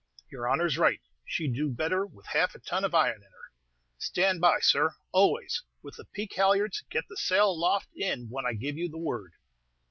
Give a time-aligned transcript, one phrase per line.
[0.31, 3.51] "Your honor's right; she'd do better with half a ton of iron in her.
[3.99, 8.53] Stand by, sir, always, with the peak halyards; get the sail aloft in, when I
[8.53, 9.33] give you the word."